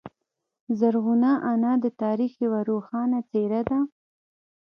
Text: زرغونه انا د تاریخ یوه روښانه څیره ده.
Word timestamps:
زرغونه 0.79 1.31
انا 1.51 1.73
د 1.83 1.85
تاریخ 2.01 2.31
یوه 2.45 2.61
روښانه 2.69 3.19
څیره 3.31 3.61
ده. 3.69 3.79